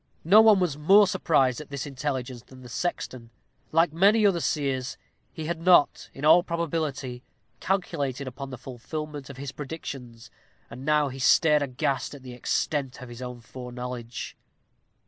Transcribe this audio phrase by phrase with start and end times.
[0.23, 3.29] No one was more surprised at this intelligence than the sexton.
[3.71, 4.97] Like many other seers,
[5.31, 7.21] he had not, in all probability,
[7.59, 10.31] calculated upon the fulfilment of his predictions,
[10.71, 14.35] and he now stared aghast at the extent of his own foreknowledge.